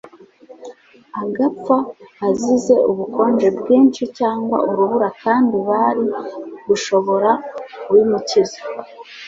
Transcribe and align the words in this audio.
agapfa 1.23 1.77
azize 2.27 2.75
ubukonje 2.89 3.47
bwinshi 3.57 4.03
cyangwa 4.17 4.57
urubura 4.69 5.09
kandi 5.23 5.55
bari 5.69 6.05
gushobora 6.67 7.29
kubimukiza? 7.83 8.59